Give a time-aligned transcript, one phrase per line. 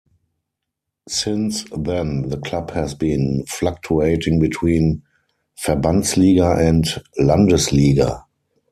[1.07, 5.03] Since then, the club has been fluctuating between
[5.63, 6.85] Verbandsliga and
[7.19, 8.23] Landesliga.